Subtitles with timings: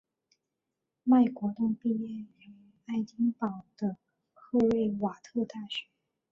[1.03, 2.07] 麦国栋毕业
[2.39, 2.55] 于
[2.87, 3.97] 爱丁堡的
[4.33, 5.85] 赫瑞瓦特大学。